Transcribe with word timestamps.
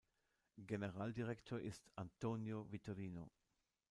Generaldirektor 0.57 1.59
ist 1.59 1.91
António 1.95 2.65
Vitorino. 2.71 3.29